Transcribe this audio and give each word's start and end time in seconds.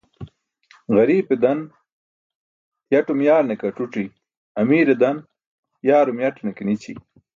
Ġariipe 0.95 1.35
dan 1.43 1.59
yaṭum 2.91 3.19
yaarne 3.27 3.55
ke 3.59 3.65
ac̣uc̣i, 3.71 4.05
amiire 4.59 4.95
dan 5.01 5.17
yaarum 5.87 6.17
yaṭne 6.23 6.51
ke 6.57 6.63
nići 6.67 6.93